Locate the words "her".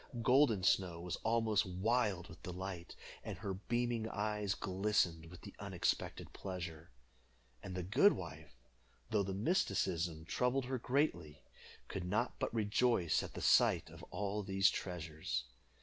3.37-3.53, 10.65-10.79